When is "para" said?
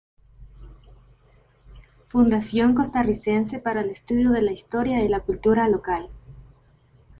3.59-3.81